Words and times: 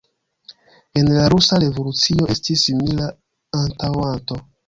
En 1.01 1.09
la 1.17 1.25
rusa 1.33 1.59
revolucio 1.65 2.29
estis 2.35 2.65
simila 2.69 3.13
antaŭanto. 3.63 4.43